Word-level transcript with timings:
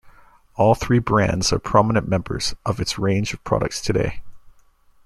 All 0.55 0.73
three 0.73 0.97
brands 0.97 1.53
are 1.53 1.59
prominent 1.59 2.07
members 2.07 2.55
of 2.65 2.79
its 2.79 2.97
range 2.97 3.35
of 3.35 3.43
products 3.43 3.79
today. 3.79 4.23